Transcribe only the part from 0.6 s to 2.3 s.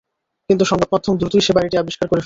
সংবাদমাধ্যম দ্রুতই সে বাড়িটি আবিষ্কার করে ফেলে।